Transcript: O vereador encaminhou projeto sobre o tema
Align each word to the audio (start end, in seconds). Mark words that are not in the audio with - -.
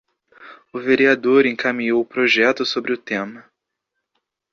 O 0.73 0.79
vereador 0.79 1.45
encaminhou 1.45 2.03
projeto 2.03 2.65
sobre 2.65 2.91
o 2.91 2.97
tema 2.97 3.45